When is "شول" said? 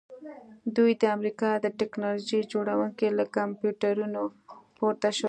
5.15-5.19